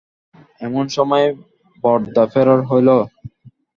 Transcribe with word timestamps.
এমন 0.61 0.85
সময় 0.95 1.27
বরদা 1.83 2.23
ফেরার 2.31 2.61
হইল। 2.69 2.89